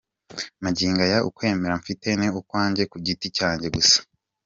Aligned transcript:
Magingo 0.63 0.99
aya 1.07 1.19
ukwemera 1.29 1.75
mfite 1.81 2.07
ni 2.19 2.27
ukwanjye 2.39 2.83
ku 2.91 2.97
giti 3.05 3.27
cyanjye 3.37 3.67
gusa. 3.75 3.99